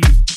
[0.00, 0.35] l'ange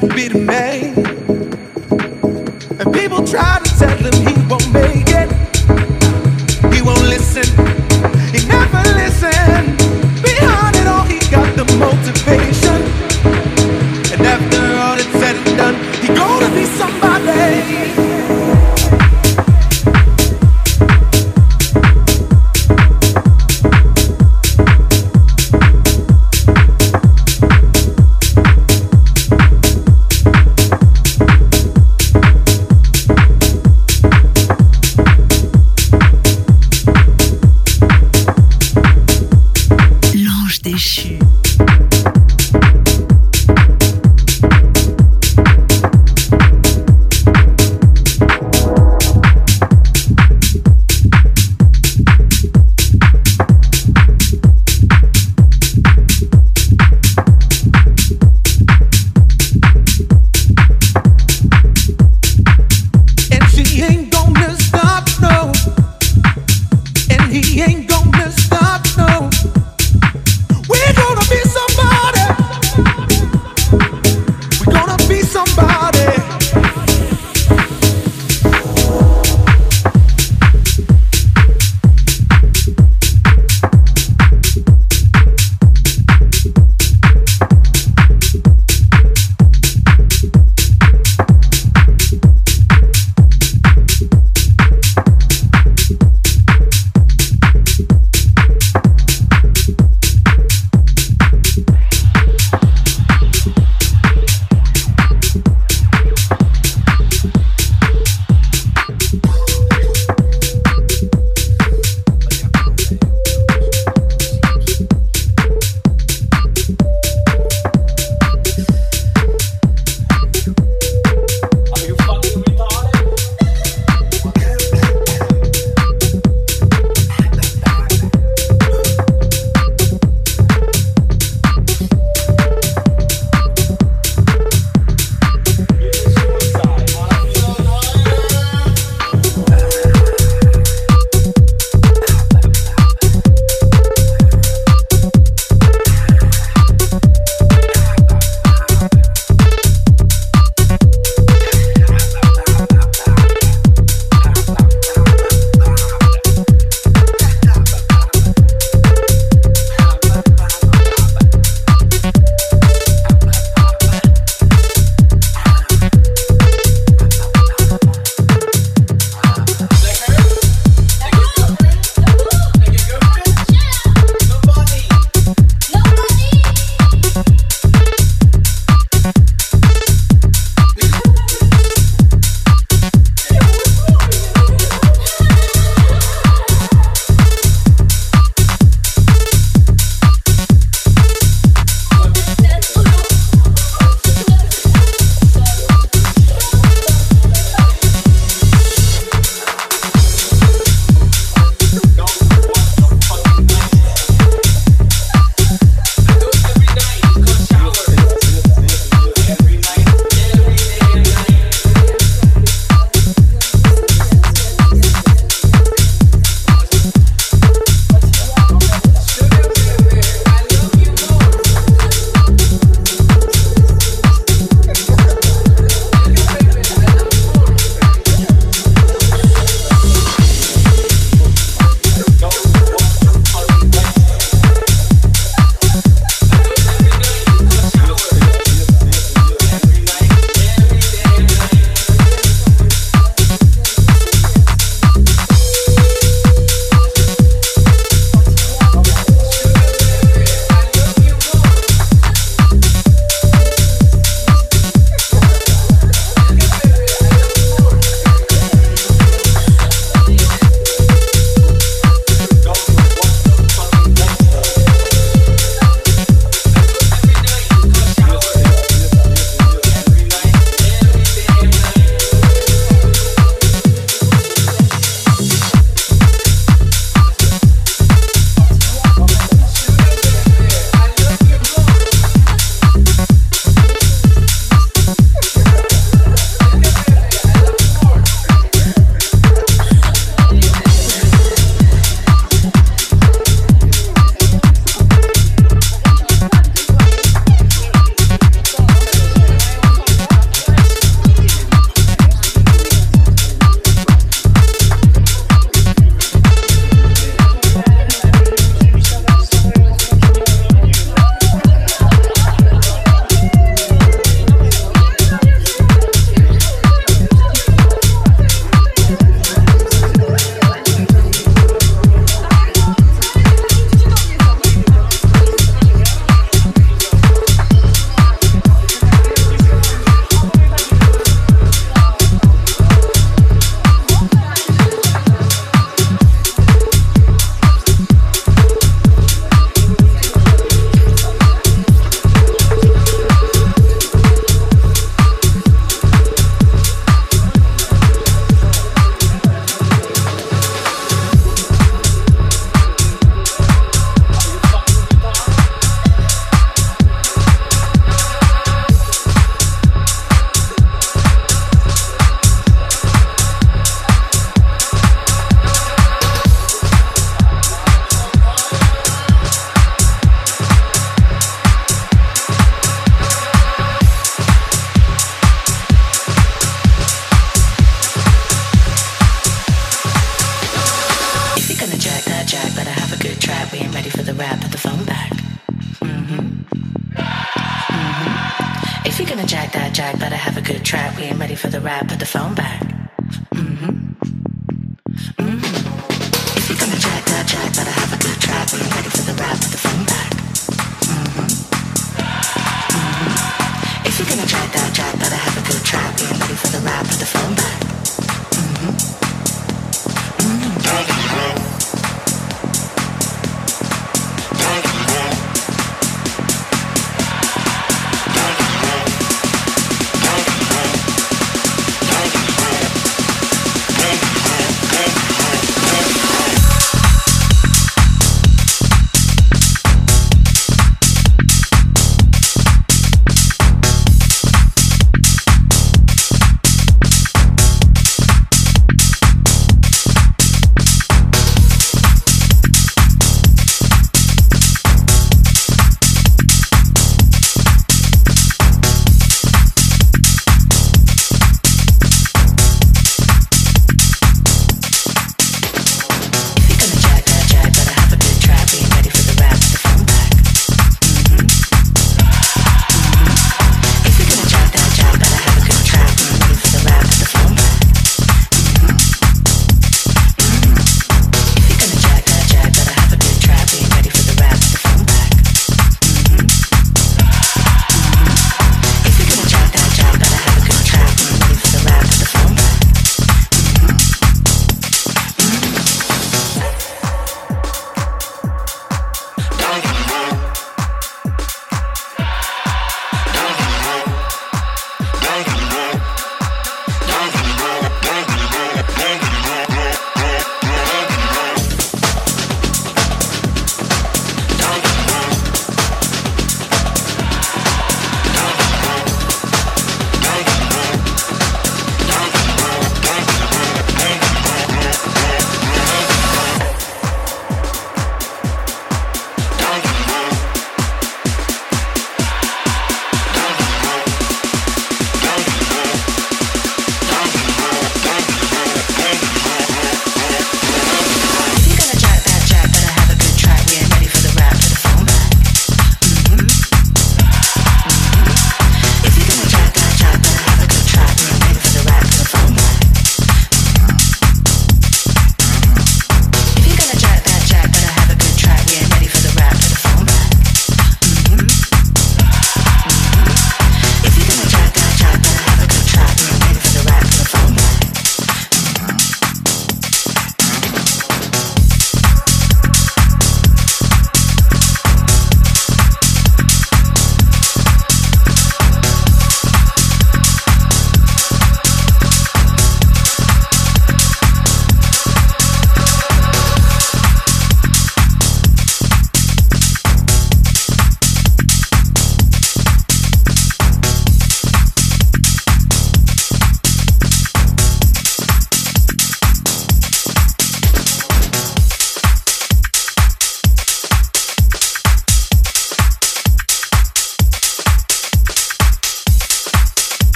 [0.00, 0.83] to be the man.